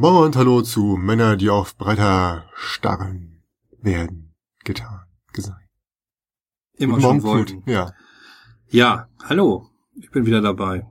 [0.00, 3.42] Moin und hallo zu Männer, die auf breiter starren
[3.82, 4.32] werden,
[4.64, 5.00] getan,
[5.32, 5.66] gesagt.
[6.76, 7.62] Immer Guten schon Morgen, wollten.
[7.66, 7.92] Ja,
[8.68, 9.66] Ja, hallo,
[9.96, 10.86] ich bin wieder dabei.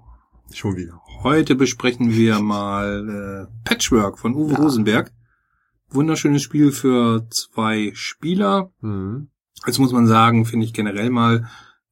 [0.54, 1.02] schon wieder.
[1.24, 4.60] Heute besprechen wir mal äh, Patchwork von Uwe Ja.
[4.60, 5.12] Rosenberg.
[5.90, 8.72] Wunderschönes Spiel für zwei Spieler.
[8.82, 9.30] Mhm.
[9.66, 11.48] Jetzt muss man sagen, finde ich generell mal,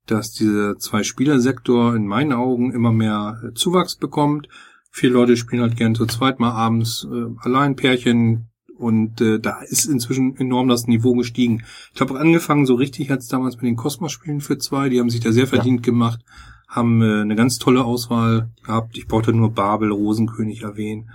[0.05, 4.49] dass dieser Zwei-Spieler-Sektor in meinen Augen immer mehr äh, Zuwachs bekommt.
[4.97, 9.59] Viele Leute spielen halt gern zu zweit mal abends äh, allein Pärchen und äh, da
[9.59, 11.65] ist inzwischen enorm das Niveau gestiegen.
[11.93, 15.19] Ich habe angefangen, so richtig hat's damals mit den Kosmos-Spielen für zwei, die haben sich
[15.19, 16.21] da sehr verdient gemacht,
[16.69, 18.97] haben äh, eine ganz tolle Auswahl gehabt.
[18.97, 21.09] Ich brauchte nur Babel, Rosenkönig erwähnen,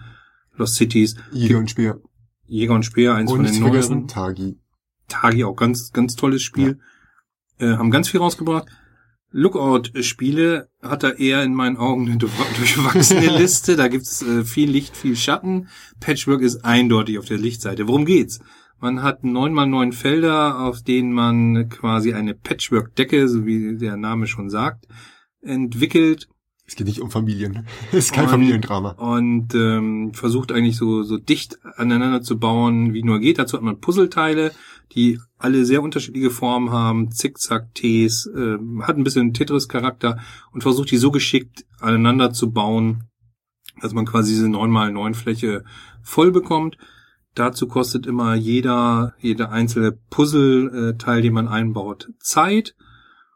[0.57, 2.03] Lost Cities, Jäger und Speer.
[2.49, 4.09] Jäger und Speer, eins Und von den neueren.
[4.09, 4.59] Tagi.
[5.09, 6.81] Tagi auch ganz, ganz tolles Spiel.
[7.59, 8.69] Äh, haben ganz viel rausgebracht.
[9.33, 13.77] Lookout-Spiele hat er eher in meinen Augen eine durchw- durchwachsene Liste.
[13.77, 15.69] Da gibt's äh, viel Licht, viel Schatten.
[16.01, 17.89] Patchwork ist eindeutig auf der Lichtseite.
[17.89, 18.41] Worum geht's?
[18.79, 23.97] Man hat neun mal neun Felder, auf denen man quasi eine Patchwork-Decke, so wie der
[23.99, 24.87] Name schon sagt,
[25.43, 26.29] entwickelt
[26.67, 27.67] Es geht nicht um Familien.
[27.93, 28.93] Es ist kein Und- Familiendrama.
[28.93, 33.39] und ähm, versucht eigentlich so, so dicht aneinander zu bauen, wie nur geht.
[33.39, 34.53] Dazu hat man Puzzleteile,
[34.93, 40.19] die alle sehr unterschiedliche Formen haben, Zickzack-Ts, äh, hat ein bisschen Tetris-Charakter
[40.53, 43.05] und versucht die so geschickt aneinander zu bauen,
[43.81, 45.65] dass man quasi diese 9x9 Fläche
[46.03, 46.77] voll bekommt.
[47.35, 52.75] Dazu kostet immer jeder, jeder einzelne Puzzleteil, den man einbaut, Zeit.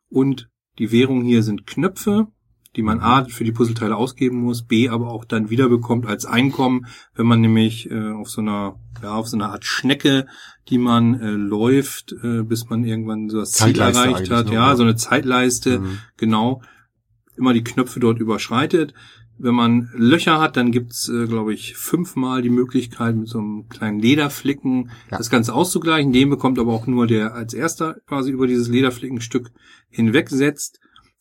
[0.09, 2.27] Und die Währung hier sind Knöpfe,
[2.77, 6.87] die man A für die Puzzleteile ausgeben muss, B aber auch dann wiederbekommt als Einkommen,
[7.15, 10.27] wenn man nämlich äh, auf so einer, ja, auf so einer Art Schnecke,
[10.69, 14.47] die man äh, läuft, äh, bis man irgendwann so das Ziel erreicht hat.
[14.47, 14.55] ne?
[14.55, 15.99] Ja, so eine Zeitleiste, Mhm.
[16.17, 16.63] genau,
[17.37, 18.95] immer die Knöpfe dort überschreitet.
[19.37, 23.69] Wenn man Löcher hat, dann gibt's, äh, glaube ich, fünfmal die Möglichkeit, mit so einem
[23.69, 25.19] kleinen Lederflicken Ja.
[25.19, 26.13] das Ganze auszugleichen.
[26.13, 29.51] Den bekommt aber auch nur der als erster quasi über dieses Lederflickenstück
[29.91, 30.79] hinwegsetzt.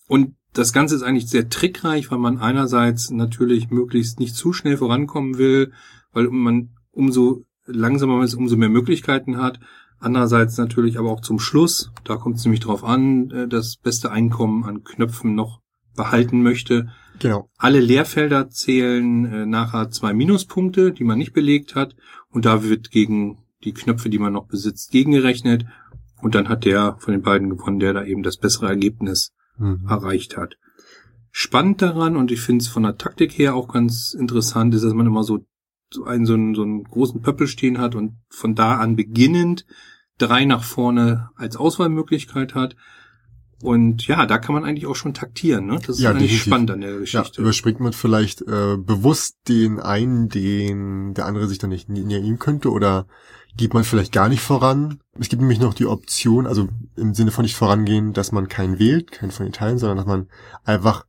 [0.08, 4.78] Und das Ganze ist eigentlich sehr trickreich, weil man einerseits natürlich möglichst nicht zu schnell
[4.78, 5.74] vorankommen will,
[6.12, 9.60] weil man umso langsamer man ist, umso mehr Möglichkeiten hat.
[10.00, 14.12] Andererseits natürlich aber auch zum Schluss, da kommt es nämlich drauf an, äh, das beste
[14.12, 15.62] Einkommen an Knöpfen noch
[15.96, 16.90] behalten möchte.
[17.20, 17.50] Genau.
[17.58, 21.96] Alle Leerfelder zählen äh, nachher zwei Minuspunkte, die man nicht belegt hat.
[22.30, 25.66] Und da wird gegen die Knöpfe, die man noch besitzt, gegengerechnet.
[26.22, 29.86] Und dann hat der von den beiden gewonnen, der da eben das bessere Ergebnis Mhm.
[29.88, 30.56] erreicht hat.
[31.32, 34.94] Spannend daran, und ich finde es von der Taktik her auch ganz interessant, ist, dass
[34.94, 35.46] man immer so,
[36.06, 39.66] einen, so einen, so einen großen Pöppel stehen hat und von da an beginnend
[40.20, 42.76] drei nach vorne als Auswahlmöglichkeit hat.
[43.62, 45.66] Und ja, da kann man eigentlich auch schon taktieren.
[45.66, 45.78] Ne?
[45.80, 46.44] Das ist Ja, eigentlich definitiv.
[46.46, 47.42] spannend an der Ja, Geschichte.
[47.42, 52.38] überspringt man vielleicht äh, bewusst den einen, den der andere sich dann nicht näher ihm
[52.40, 53.08] könnte oder
[53.58, 55.00] geht man vielleicht gar nicht voran.
[55.20, 58.80] Es gibt nämlich noch die Option, also im Sinne von nicht vorangehen, dass man keinen
[58.80, 60.28] wählt, keinen von den Teilen, sondern dass man
[60.64, 61.06] einfach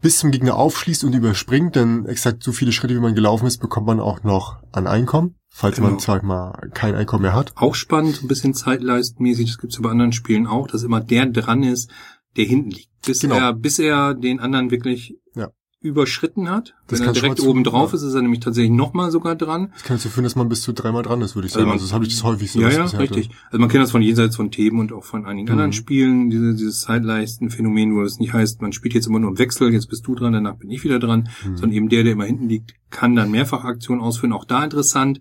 [0.00, 3.58] bis zum Gegner aufschließt und überspringt, denn exakt so viele Schritte, wie man gelaufen ist,
[3.58, 5.90] bekommt man auch noch an Einkommen, falls Genau.
[5.90, 7.52] man, sag ich mal, kein Einkommen mehr hat.
[7.56, 11.26] auch spannend, ein bisschen zeitleistmäßig, das gibt's ja bei anderen Spielen auch, dass immer der
[11.26, 11.90] dran ist,
[12.36, 12.88] der hinten liegt.
[13.04, 13.36] Bis Genau.
[13.36, 15.48] er, bis er den anderen wirklich Ja.
[15.82, 16.74] Überschritten hat.
[16.88, 17.96] Das Wenn er direkt zu- oben drauf ja.
[17.96, 19.70] ist, ist er nämlich tatsächlich nochmal sogar dran.
[19.72, 21.68] Das kann dazu führen, dass man bis zu dreimal dran ist, würde ich Also sagen.
[21.68, 22.60] man- Also, das habe ich das häufig so.
[22.60, 23.16] ja, ja, ich bisher hatte.
[23.16, 23.36] richtig.
[23.46, 25.52] Also man kennt das von jenseits von Themen und auch von einigen Mhm.
[25.52, 29.38] anderen Spielen, diese, dieses Zeitleisten-Phänomen, wo es nicht heißt, man spielt jetzt immer nur im
[29.38, 31.56] Wechsel, jetzt bist du dran, danach bin ich wieder dran, Mhm.
[31.56, 34.32] sondern eben der, der immer hinten liegt, kann dann Mehrfachaktionen ausführen.
[34.32, 35.20] Auch da interessant.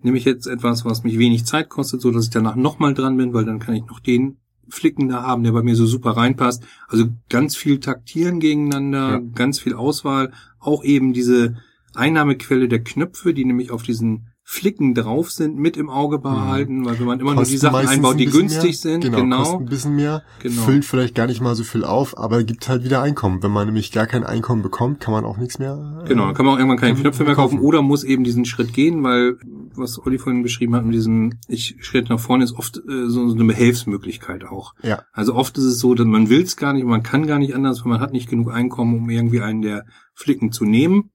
[0.00, 3.16] Nehme ich jetzt etwas, was mich wenig Zeit kostet, so dass ich danach nochmal dran
[3.16, 4.36] bin, weil dann kann ich noch den
[4.70, 6.62] Flicken da haben, der bei mir so super reinpasst.
[6.88, 9.20] Also ganz viel taktieren gegeneinander, Ja.
[9.34, 11.56] ganz viel Auswahl, auch eben diese
[11.94, 16.98] Einnahmequelle der Knöpfe, die nämlich auf diesen Flicken drauf sind, mit im Auge behalten, weil
[16.98, 18.72] wenn man immer nur die Kosten Sachen einbaut, ein die günstig mehr.
[18.72, 20.62] sind, Genau, genau, kostet ein bisschen mehr, Genau.
[20.62, 23.42] füllt vielleicht gar nicht mal so viel auf, aber gibt halt wieder Einkommen.
[23.42, 26.00] Wenn man nämlich gar kein Einkommen bekommt, kann man auch nichts mehr.
[26.02, 27.66] äh, Genau, dann kann man auch irgendwann keine Knöpfe mehr kaufen kaufen.
[27.66, 29.36] oder muss eben diesen Schritt gehen, weil
[29.76, 33.28] was Olli vorhin beschrieben hat mit diesem ich Schritt nach vorne ist oft äh, so,
[33.28, 34.72] so eine Behelfsmöglichkeit auch.
[34.82, 35.02] Ja.
[35.12, 37.54] Also oft ist es so, dass man will es gar nicht, man kann gar nicht
[37.54, 39.84] anders, weil man hat nicht genug Einkommen, um irgendwie einen der
[40.14, 41.10] Flicken zu nehmen.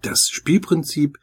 [0.00, 1.18] Das Spielprinzip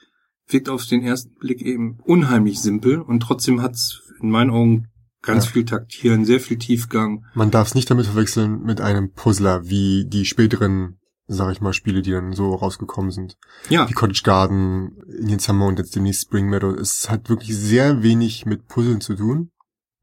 [0.47, 4.87] wirkt auf den ersten Blick eben unheimlich simpel und trotzdem hat es in meinen Augen
[5.21, 5.51] ganz Ja.
[5.51, 7.25] viel Taktieren, sehr viel Tiefgang.
[7.35, 11.73] Man darf es nicht damit verwechseln mit einem Puzzler, wie die späteren, sag ich mal,
[11.73, 13.35] Spiele, die dann so rausgekommen sind.
[13.69, 16.71] Ja, Wie Cottage Garden, Indian Summer und jetzt demnächst Spring Meadow.
[16.73, 19.51] Es hat wirklich sehr wenig mit Puzzeln zu tun.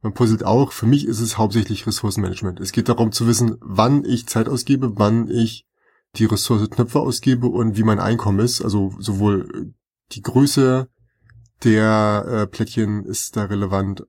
[0.02, 0.72] Man puzzelt auch.
[0.72, 2.60] Für mich ist es hauptsächlich Ressourcenmanagement.
[2.60, 5.64] Es geht darum zu wissen, wann ich Zeit ausgebe, wann ich
[6.16, 8.60] die Ressource Knöpfe ausgebe und wie mein Einkommen ist.
[8.60, 9.72] Also sowohl
[10.14, 10.88] die Größe
[11.62, 14.04] der äh, Plättchen ist da relevant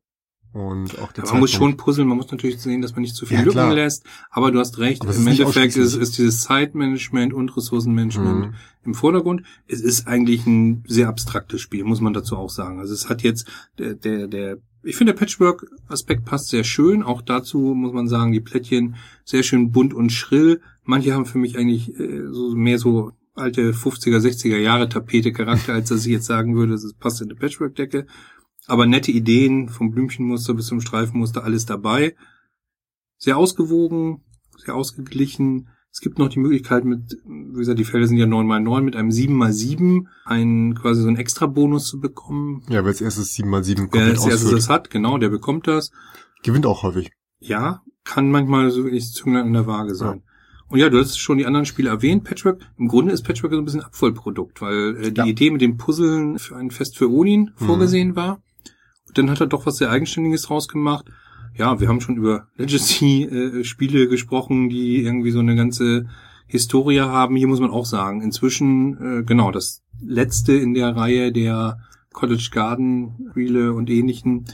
[0.51, 3.25] und auch der man muss schon puzzeln, man muss natürlich sehen, dass man nicht zu
[3.25, 3.73] viel Ja, Lücken klar.
[3.73, 8.53] lässt, aber du hast recht, im Endeffekt ist, ist dieses Zeitmanagement und Ressourcenmanagement Mhm.
[8.85, 9.43] im Vordergrund.
[9.67, 12.79] Es ist eigentlich ein sehr abstraktes Spiel, muss man dazu auch sagen.
[12.79, 13.47] Also es hat jetzt
[13.77, 17.01] der, der, der ich finde, der Patchwork-Aspekt passt sehr schön.
[17.03, 20.61] Auch dazu muss man sagen, die Plättchen sehr schön bunt und schrill.
[20.83, 25.73] Manche haben für mich eigentlich äh, so mehr so alte 50er, 60er Jahre Tapete Charakter,
[25.73, 28.07] als dass ich jetzt sagen würde, es passt in eine Patchwork-Decke.
[28.67, 32.15] Aber nette Ideen, vom Blümchenmuster bis zum Streifenmuster, alles dabei.
[33.17, 34.23] Sehr ausgewogen,
[34.57, 35.69] sehr ausgeglichen.
[35.91, 39.09] Es gibt noch die Möglichkeit mit, wie gesagt, die Felder sind ja 9x9, mit einem
[39.09, 42.63] 7x7 einen quasi so einen extra Bonus zu bekommen.
[42.67, 45.91] Ja, wer als erstes 7x7 Wer komplett als erstes das hat, genau, der bekommt das.
[46.43, 47.11] gewinnt auch häufig.
[47.39, 50.23] Ja, kann manchmal so wirklich Zünglein in der Waage sein.
[50.67, 52.23] Und ja, du hast schon die anderen Spiele erwähnt.
[52.23, 55.25] Patchwork, im Grunde ist Patchwork so ein bisschen Abfallprodukt, weil äh, die Ja.
[55.25, 57.65] Idee mit dem Puzzeln für ein Fest für Odin Mhm.
[57.65, 58.41] vorgesehen war.
[59.07, 61.05] Und dann hat er doch was sehr Eigenständiges draus gemacht.
[61.57, 66.07] Ja, wir haben schon über Legacy-Spiele gesprochen, die irgendwie so eine ganze
[66.47, 67.35] Historie haben.
[67.35, 71.79] Hier muss man auch sagen, inzwischen, äh, genau, das letzte in der Reihe der
[72.13, 74.45] Cottage Garden Spiele und ähnlichen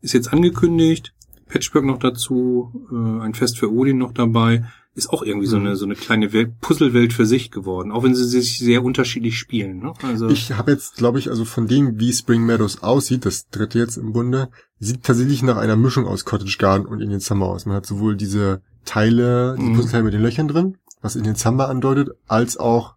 [0.00, 1.14] ist jetzt angekündigt.
[1.48, 4.64] Patchwork noch dazu, äh, ein Fest für Odin noch dabei.
[4.94, 5.66] Ist auch irgendwie so Mhm.
[5.66, 9.38] eine so eine kleine Welt, Puzzlewelt für sich geworden, auch wenn sie sich sehr unterschiedlich
[9.38, 9.78] spielen.
[9.78, 9.94] Ne?
[10.02, 13.78] Also Ich habe jetzt, glaube ich, also von dem, wie Spring Meadows aussieht, das dritte
[13.78, 17.64] jetzt im Bunde, sieht tatsächlich nach einer Mischung aus Cottage Garden und Indian Summer aus.
[17.64, 19.74] Man hat sowohl diese Teile, die Mhm.
[19.76, 22.96] Puzzleteile mit den Löchern drin, was Indian Summer andeutet, als auch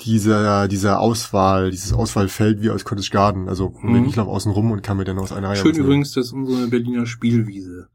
[0.00, 3.48] dieser, dieser Auswahl, dieses Auswahlfeld wie aus Cottage Garden.
[3.48, 4.06] Also Mhm.
[4.06, 6.32] ich laufe außen rum und kann mir dann aus einer Reihe schön übrigens, das ist
[6.32, 7.88] unsere Berliner Spielwiese.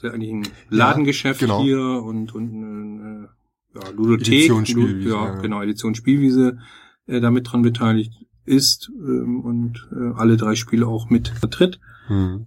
[0.00, 1.62] Das ist ja eigentlich ein Ladengeschäft genau.
[1.62, 3.28] hier und und eine
[3.74, 5.40] äh, ja, Ludothek, Editionsspielwiese, Lu- ja, ja.
[5.40, 6.58] genau Edition Spielwiese,
[7.06, 8.14] äh, damit dran beteiligt
[8.46, 11.80] ist ähm, und äh, alle drei Spiele auch mit vertritt.
[12.06, 12.46] Hm.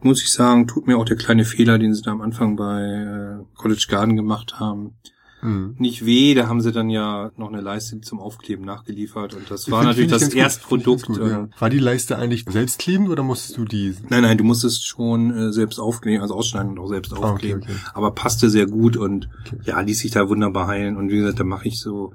[0.00, 2.82] muss ich sagen, tut mir auch der kleine Fehler, den sie da am Anfang bei
[2.82, 4.98] äh, College Garden gemacht haben,
[5.42, 5.74] Hm.
[5.78, 6.34] nicht weh.
[6.34, 9.90] Da haben sie dann ja noch eine Leiste zum Aufkleben nachgeliefert und das war Find-
[9.90, 11.02] natürlich find ich das Erstprodukt.
[11.02, 11.48] ich gut, ja.
[11.58, 13.94] War die Leiste eigentlich selbstklebend oder musstest du die?
[14.08, 17.26] Nein, nein, du musstest schon äh, selbst aufkleben, also ausschneiden und auch selbst Ah, okay,
[17.26, 17.62] aufkleben.
[17.64, 17.74] okay.
[17.92, 19.58] Aber passte sehr gut und Okay.
[19.64, 20.96] ja, ließ sich da wunderbar heilen.
[20.96, 22.12] Und wie gesagt, da mache ich so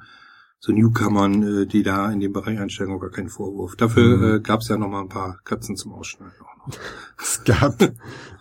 [0.59, 3.75] so Newcomern, äh, die da in dem Bereich einsteigen, auch gar keinen Vorwurf.
[3.75, 4.35] Dafür Mhm.
[4.37, 6.33] äh, gab es ja noch mal ein paar Katzen zum Ausschneiden.
[6.41, 6.77] Auch noch.
[7.21, 7.75] Es gab,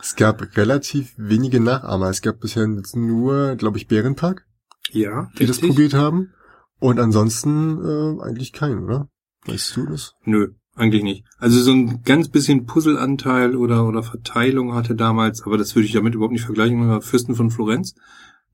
[0.01, 2.09] es gab relativ wenige Nachahmer.
[2.09, 4.46] Es gab bisher nur, glaube ich, Bärenpark,
[4.93, 6.31] Ja, die das probiert haben.
[6.79, 9.09] Und ansonsten äh, eigentlich keinen, oder?
[9.47, 10.13] Weißt du das?
[10.25, 11.25] Nö, eigentlich nicht.
[11.39, 15.93] Also so ein ganz bisschen Puzzleanteil oder oder Verteilung hatte damals, aber das würde ich
[15.93, 17.95] damit überhaupt nicht vergleichen, mit Fürsten von Florenz.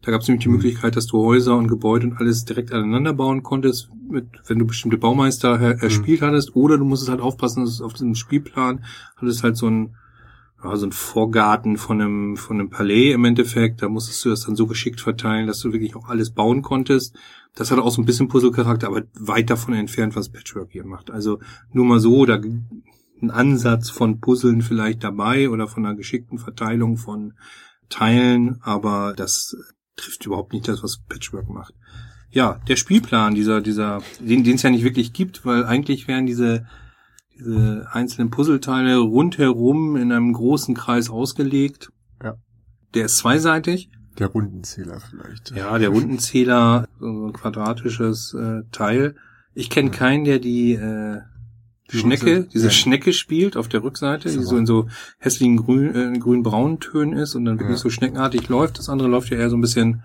[0.02, 0.56] Da gab es nämlich die Mhm.
[0.56, 4.66] Möglichkeit, dass du Häuser und Gebäude und alles direkt aneinander bauen konntest, mit, wenn du
[4.66, 8.84] bestimmte Baumeister erspielt hattest, oder du musstest halt aufpassen, dass es auf diesem Spielplan
[9.16, 9.94] hattest halt so ein
[10.62, 13.82] ja, so ein Vorgarten von einem, von einem Palais im Endeffekt.
[13.82, 17.16] Da musstest du das dann so geschickt verteilen, dass du wirklich auch alles bauen konntest.
[17.54, 21.10] Das hat auch so ein bisschen Puzzle-Charakter, aber weit davon entfernt, was Patchwork hier macht.
[21.10, 21.40] Also
[21.72, 22.40] nur mal so, da
[23.22, 27.34] ein Ansatz von Puzzeln vielleicht dabei oder von einer geschickten Verteilung von
[27.88, 29.56] Teilen, aber das
[29.96, 31.74] trifft überhaupt nicht das, was Patchwork macht.
[32.30, 36.26] Ja, der Spielplan, dieser, dieser, den den es ja nicht wirklich gibt, weil eigentlich wären
[36.26, 36.66] diese,
[37.44, 41.90] diese einzelnen Puzzleteile rundherum in einem großen Kreis ausgelegt.
[42.22, 42.34] Ja.
[42.94, 43.90] Der ist zweiseitig.
[44.18, 45.52] Der Rundenzähler vielleicht.
[45.56, 49.14] Ja, der Rundenzähler, so ein quadratisches äh, Teil.
[49.54, 51.20] Ich kenne keinen, der die, äh,
[51.90, 52.48] Die Schnecke, Rückseite?
[52.52, 52.70] diese Ja.
[52.70, 54.42] Schnecke spielt auf der Rückseite, die So.
[54.42, 57.82] so in so hässlichen grün, äh, grün-braunen Tönen ist und dann wirklich Ja.
[57.82, 58.78] so schneckenartig läuft.
[58.78, 60.02] Das andere läuft ja eher so ein bisschen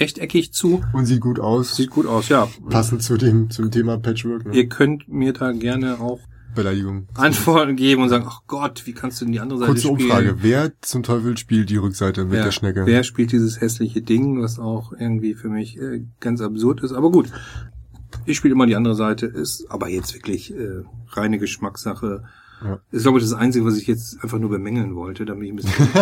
[0.00, 0.82] rechteckig zu.
[0.92, 1.76] Und sieht gut aus.
[1.76, 2.48] Sieht gut aus, ja.
[2.68, 4.46] passend zu dem, zum Thema Patchwork.
[4.46, 4.54] Ne?
[4.56, 6.18] Ihr könnt mir da gerne auch
[6.54, 7.08] Beleidigung.
[7.14, 10.00] Antworten geben und sagen, ach Gott, wie kannst du denn die andere Seite Kurze spielen?
[10.10, 10.36] Umfrage.
[10.40, 12.86] Wer zum Teufel spielt die Rückseite mit Ja, der Schnecke?
[12.86, 16.92] Wer spielt dieses hässliche Ding, was auch irgendwie für mich äh, ganz absurd ist.
[16.92, 17.30] Aber gut,
[18.26, 22.24] ich spiele immer die andere Seite, ist aber jetzt wirklich äh, reine Geschmackssache.
[22.64, 22.78] Ja.
[22.92, 25.56] Ist, glaube ich, das Einzige, was ich jetzt einfach nur bemängeln wollte, damit ich ein
[25.56, 25.92] bisschen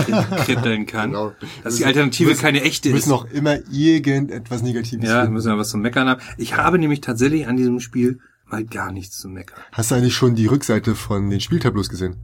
[0.44, 1.10] kritteln kann.
[1.10, 1.32] Genau.
[1.64, 3.08] Dass die Alternative müssen, keine echte müssen ist.
[3.08, 5.32] noch immer irgendetwas Negatives Ja, finden.
[5.34, 6.20] müssen wir was zu meckern haben.
[6.36, 8.20] Ich habe nämlich tatsächlich an diesem Spiel
[8.52, 9.58] mal gar nichts zu meckern.
[9.72, 12.16] Hast du eigentlich schon die Rückseite von den Spieltableaus gesehen?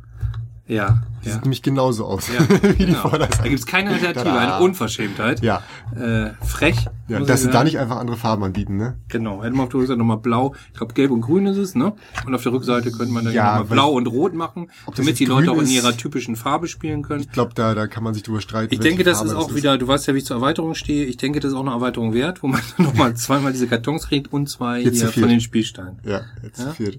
[0.66, 1.34] Ja, Die ja.
[1.34, 2.98] sieht nämlich genauso aus Ja, wie die genau.
[3.00, 3.42] Vorderseite.
[3.42, 5.42] Da gibt's keine Alternative, eine Unverschämtheit.
[5.42, 5.62] Ja,
[5.96, 6.86] Äh, frech.
[7.08, 8.98] ja dass sie da nicht einfach andere Farben anbieten, ne?
[9.08, 11.74] Genau, hätte man auf der Rückseite nochmal blau, ich glaube gelb und grün ist es,
[11.74, 11.92] ne?
[12.26, 15.18] Und auf der Rückseite könnte man dann Ja, nochmal blau und rot machen, das damit
[15.18, 17.20] die Leute auch in ihrer typischen Farbe spielen können.
[17.22, 18.72] Ich glaube, da, da kann man sich drüber streiten.
[18.72, 21.04] Ich denke, das Farbe ist auch wieder, du weißt ja, wie ich zur Erweiterung stehe,
[21.04, 24.32] ich denke, das ist auch eine Erweiterung wert, wo man nochmal zweimal diese Kartons kriegt
[24.32, 25.98] und zwei Jetzt hier von den Spielsteinen.
[26.04, 26.72] Ja, jetzt Ja?
[26.72, 26.98] viert.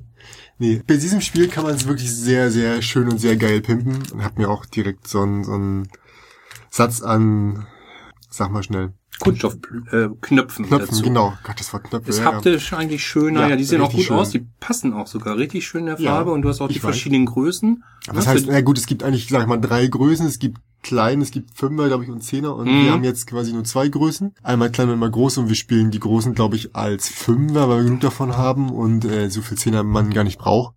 [0.61, 3.97] Nee, bei diesem Spiel kann man es wirklich sehr, sehr schön und sehr geil pimpen
[4.11, 5.87] und hab mir auch direkt so einen, so einen
[6.69, 7.65] Satz an,
[8.29, 11.01] sag mal schnell, Kunststoffknöpfen äh, Knöpfen Knöpfen, dazu.
[11.03, 11.33] genau.
[11.43, 12.09] Gott, das Wort Knöpfe.
[12.09, 12.33] Ist ja, ja.
[12.35, 14.15] haptisch eigentlich schöner, Ja, ja, die sehen auch gut schön.
[14.15, 16.69] aus, die passen auch sogar richtig schön in der Ja, Farbe und du hast auch
[16.69, 16.81] die weiß.
[16.81, 17.83] verschiedenen Größen.
[18.07, 20.25] Aber Das heißt, na gut, es gibt eigentlich, sag ich mal, drei Größen.
[20.25, 22.55] Es gibt klein, es gibt Fünfer, glaube ich, und Zehner.
[22.55, 22.83] Und Mhm.
[22.85, 24.33] wir haben jetzt quasi nur zwei Größen.
[24.41, 25.37] Einmal klein und einmal groß.
[25.39, 29.03] Und wir spielen die Großen, glaube ich, als Fünfer, weil wir genug davon haben und
[29.03, 30.75] äh, so viel Zehner man gar nicht braucht.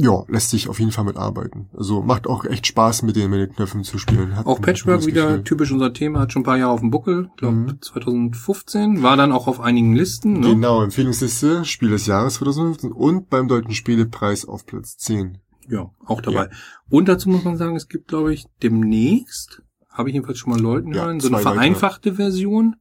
[0.00, 1.68] Ja, lässt sich auf jeden Fall mitarbeiten.
[1.76, 4.36] Also macht auch echt Spaß, mit den, mit den Knöpfen zu spielen.
[4.36, 7.30] Hat Auch Patchwork wieder typisch unser Thema, hat schon ein paar Jahre auf dem Buckel,
[7.36, 7.82] glaube Mhm.
[7.82, 10.34] 2015, war dann auch auf einigen Listen.
[10.34, 10.50] Ne?
[10.50, 15.38] Genau, Empfehlungsliste, Spiel des Jahres 2015 und beim Deutschen Spielepreis auf Platz 10.
[15.68, 16.48] Ja, auch dabei.
[16.88, 20.60] Und dazu muss man sagen, es gibt, glaube ich, demnächst, habe ich jedenfalls schon mal
[20.60, 22.76] Leuten Ja, hören, so eine vereinfachte Version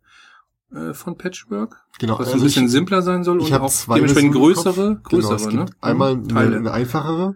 [0.73, 3.69] äh, von Patchwork, Genau, was also ein bisschen ich- simpler sein soll Ich und auch
[3.69, 5.65] zwei dementsprechend größere, größere, genau, ne?
[5.65, 7.35] gibt Einmal eine, eine einfachere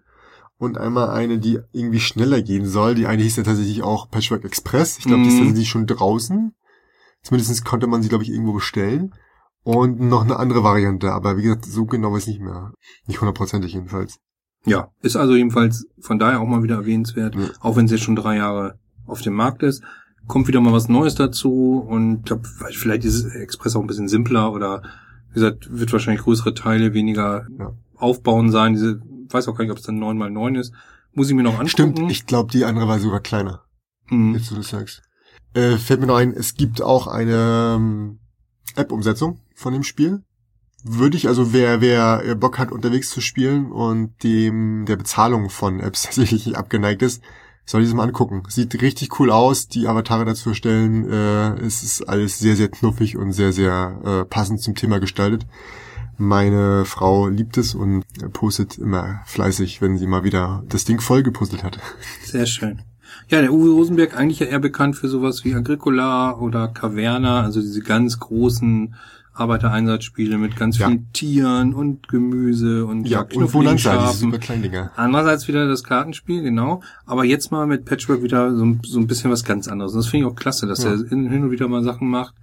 [0.57, 2.93] und einmal eine, die irgendwie schneller gehen soll.
[2.95, 4.97] Die eine hieß ja tatsächlich auch Patchwork Express.
[4.99, 5.39] Ich glaube, die ist Mhm.
[5.47, 6.53] tatsächlich schon draußen.
[7.23, 9.13] Zumindest konnte man sie, glaube ich, irgendwo bestellen.
[9.63, 12.71] Und noch eine andere Variante, aber wie gesagt, so genau weiß ich nicht mehr.
[13.05, 14.17] Nicht hundertprozentig jedenfalls.
[14.65, 17.49] Ja, ist also jedenfalls von daher auch mal wieder erwähnenswert, Ja.
[17.59, 19.83] auch wenn es jetzt schon drei Jahre auf dem Markt ist.
[20.27, 24.51] Kommt wieder mal was Neues dazu und glaub, vielleicht ist Express auch ein bisschen simpler
[24.53, 24.81] oder
[25.29, 27.73] wie gesagt, wird wahrscheinlich größere Teile, weniger Ja.
[27.95, 28.73] aufbauen sein.
[28.73, 30.73] Diese, weiß auch gar nicht, ob es dann 9 x 9 ist.
[31.13, 31.69] Muss ich mir noch angucken.
[31.69, 33.63] Stimmt, ich glaube, die andere war sogar kleiner,
[34.07, 34.33] Hm.
[34.33, 35.01] jetzt du das sagst.
[35.53, 38.19] Äh, fällt mir noch ein, es gibt auch eine ähm,
[38.75, 40.23] App-Umsetzung von dem Spiel.
[40.83, 45.49] Würde ich, also wer, wer äh, Bock hat, unterwegs zu spielen und dem der Bezahlung
[45.49, 47.21] von Apps tatsächlich nicht abgeneigt ist,
[47.65, 48.43] soll ich das mal angucken.
[48.47, 51.09] Sieht richtig cool aus, die Avatare dazu erstellen.
[51.09, 55.45] Äh, es ist alles sehr, sehr knuffig und sehr, sehr äh, passend zum Thema gestaltet.
[56.17, 58.03] Meine Frau liebt es und
[58.33, 61.79] postet immer fleißig, wenn sie mal wieder das Ding voll gepuzzelt hat.
[62.23, 62.83] Sehr schön.
[63.27, 67.59] Ja, der Uwe Rosenberg eigentlich ja eher bekannt für sowas wie Agricola oder Caverna, also
[67.59, 68.93] diese ganz großen
[69.33, 70.87] Arbeitereinsatzspiele mit ganz Ja.
[70.87, 74.91] vielen Tieren und Gemüse und Ja, und Bonanza, super kleinen Dinger.
[74.95, 76.81] Andererseits wieder das Kartenspiel, genau.
[77.05, 79.93] Aber jetzt mal mit Patchwork wieder so, so ein bisschen was ganz anderes.
[79.93, 80.91] Und das finde ich auch klasse, dass Ja.
[80.91, 82.33] er hin und wieder mal Sachen macht.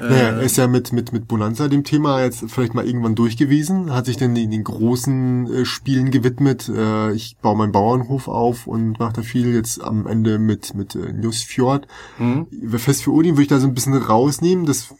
[0.00, 3.14] Naja, er Äh, ist ja mit, mit, mit Bonanza dem Thema jetzt vielleicht mal irgendwann
[3.14, 6.68] durchgewiesen, hat sich dann den, den großen äh, Spielen gewidmet.
[6.68, 10.94] Äh, ich baue meinen Bauernhof auf und mache da viel jetzt am Ende mit, mit
[10.94, 11.88] äh, Newsfjord.
[12.18, 12.46] hm?
[12.76, 14.66] Fest für Odin würde ich da so ein bisschen rausnehmen.
[14.66, 14.94] Das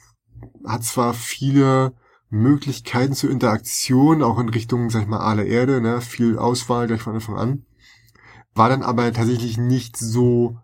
[0.68, 1.92] hat zwar viele
[2.30, 6.00] Möglichkeiten zur Interaktion, auch in Richtung, sag ich mal, aller Erde, ne?
[6.00, 7.64] viel Auswahl gleich von Anfang an.
[8.54, 10.58] War dann aber tatsächlich nicht so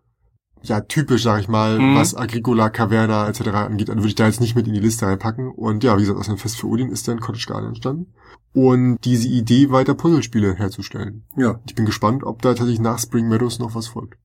[0.63, 1.95] ja, typisch, sag ich mal, Mhm.
[1.95, 3.49] was Agricola, Caverna etc.
[3.49, 5.51] angeht, dann würde ich da jetzt nicht mit in die Liste reinpacken.
[5.51, 8.15] Und ja, wie gesagt, aus dem Fest für Odin ist dann Cottage Garden entstanden.
[8.55, 11.27] Und diese Idee, weiter Puzzlespiele herzustellen.
[11.37, 14.19] Ja, Ich bin gespannt, ob da tatsächlich nach Spring Meadows noch was folgt.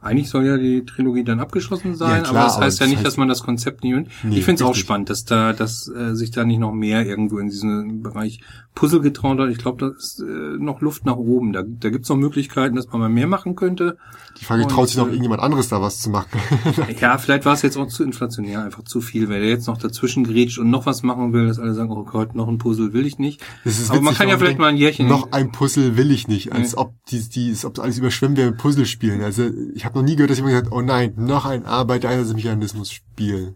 [0.00, 2.86] Eigentlich soll ja die Trilogie dann abgeschlossen sein, Ja, klar, aber das aber heißt ja
[2.86, 3.94] das nicht, dass man das Konzept nicht...
[4.22, 7.04] Nee, ich finde es auch spannend, dass da, dass äh, sich da nicht noch mehr
[7.04, 8.40] irgendwo in diesem Bereich
[8.74, 9.48] Puzzle getraut hat.
[9.50, 11.52] Ich glaube, da ist äh, noch Luft nach oben.
[11.52, 13.98] Da, da gibt es noch Möglichkeiten, dass man mal mehr machen könnte.
[14.40, 16.38] Die Frage, Und, traut sich noch äh, irgendjemand anderes da was zu machen?
[17.00, 19.28] Ja, vielleicht war es jetzt auch zu inflationär, einfach zu viel.
[19.28, 22.04] Wenn der jetzt noch dazwischen grätscht und noch was machen will, dass alle sagen, oh
[22.04, 23.40] Gott, noch ein Puzzle will ich nicht.
[23.64, 25.08] Das ist Aber man witzig, kann ja vielleicht denkt, mal ein Jährchen...
[25.08, 26.78] Noch ein Puzzle will ich nicht, als Nee.
[26.78, 29.22] ob die, die, als ob alles überschwemmt wäre mit Puzzlespielen.
[29.22, 33.54] Also ich habe noch nie gehört, dass jemand gesagt hat, oh nein, noch ein Arbeitereinsatzmechanismus-Spiel.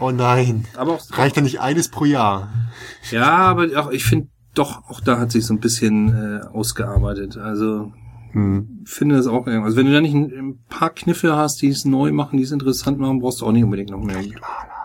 [0.00, 0.64] Oh nein.
[0.76, 2.48] aber auch, Reicht da nicht eines pro Jahr?
[3.10, 7.36] ja, aber auch, ich finde doch, auch da hat sich so ein bisschen äh, ausgearbeitet.
[7.36, 7.92] Also
[8.32, 8.82] Hm.
[8.84, 11.84] finde das auch, also wenn du da nicht ein, ein paar Kniffe hast, die es
[11.84, 14.20] neu machen, die es interessant machen, brauchst du auch nicht unbedingt noch mehr.
[14.20, 14.38] Ja,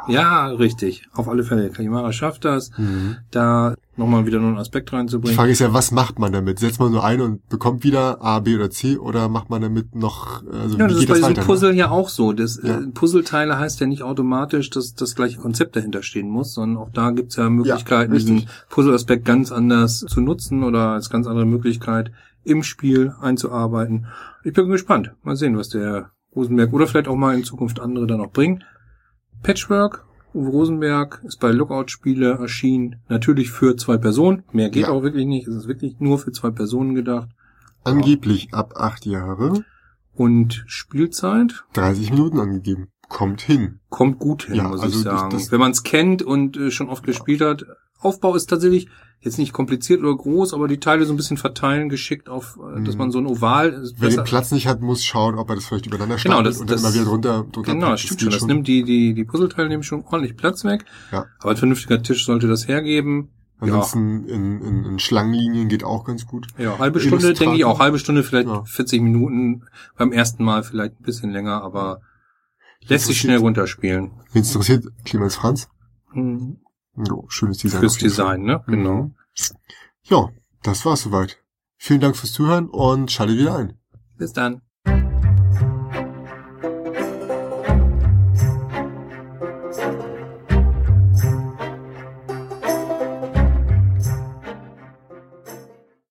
[0.07, 1.07] richtig.
[1.13, 1.69] Auf alle Fälle.
[1.69, 3.17] Kalimara schafft das, Mhm.
[3.31, 5.35] da nochmal wieder nur einen Aspekt Die reinzubringen.
[5.35, 6.59] Frage ist ja, was macht man damit?
[6.59, 9.93] Setzt man nur ein und bekommt wieder A, B oder C oder macht man damit
[9.95, 11.41] noch, also Ja, wie das ist geht bei das diesem weiter?
[11.41, 11.45] ne?
[11.47, 12.31] Puzzle ja auch so.
[12.33, 12.79] Das Ja.
[12.79, 16.89] äh, Puzzleteile heißt ja nicht automatisch, dass das gleiche Konzept dahinter stehen muss, sondern auch
[16.91, 18.35] da gibt's ja Möglichkeiten, richtig.
[18.35, 22.11] diesen Puzzle-Aspekt ganz anders zu nutzen oder als ganz andere Möglichkeit
[22.45, 24.05] im Spiel einzuarbeiten.
[24.43, 25.11] Ich bin gespannt.
[25.23, 28.63] Mal sehen, was der Rosenberg oder vielleicht auch mal in Zukunft andere dann auch bringen.
[29.43, 32.97] Patchwork, Uwe Rosenberg ist bei Lookout Spiele erschienen.
[33.07, 34.43] Natürlich für zwei Personen.
[34.51, 34.89] Mehr geht Ja.
[34.89, 35.47] auch wirklich nicht.
[35.47, 37.29] Es ist wirklich nur für zwei Personen gedacht.
[37.83, 39.63] Angeblich ab acht Jahre,
[40.13, 42.89] Und Spielzeit 30 Minuten angegeben.
[43.07, 43.79] Kommt hin.
[43.89, 45.29] kommt gut hin, Ja, muss also ich das- sagen.
[45.31, 47.65] das- Wenn man es kennt und äh, schon oft gespielt hat.
[47.99, 48.87] Aufbau ist tatsächlich
[49.21, 52.81] jetzt nicht kompliziert oder groß, aber die Teile so ein bisschen verteilen, geschickt auf, äh,
[52.83, 52.99] dass Mhm.
[52.99, 55.85] man so ein Oval Wer den Platz nicht hat, muss schauen, ob er das vielleicht
[55.87, 58.29] übereinander Genau, das- und dann das- immer wieder drunter, drunter Genau, das stimmt schon.
[58.31, 60.85] Das nimmt die, die, die Puzzleteile nehmen schon ordentlich Platz weg.
[61.11, 61.25] Ja.
[61.39, 63.29] Aber ein vernünftiger Tisch sollte das hergeben.
[63.61, 66.47] Ansonsten in, in, in Schlangenlinien geht auch ganz gut.
[66.57, 67.01] Ja, halbe.
[67.01, 67.79] Stunde, denke ich auch.
[67.81, 68.63] Halbe Stunde, vielleicht Ja.
[68.63, 69.63] 40 Minuten.
[69.97, 71.99] Beim ersten Mal vielleicht ein bisschen länger, aber
[72.87, 74.11] lässt sich schnell runterspielen.
[74.31, 75.67] Wen es interessiert, Clemens Franz.
[76.13, 76.59] Mhm.
[76.95, 77.79] Jo, schönes Design.
[77.81, 77.97] Fürs.
[77.97, 78.63] Design, ne?
[78.67, 79.03] Genau.
[79.03, 79.15] Mhm.
[80.03, 80.29] Ja,
[80.63, 81.37] das war's soweit.
[81.77, 83.79] Vielen Dank fürs Zuhören und schaltet wieder ein.
[84.17, 84.61] Bis dann.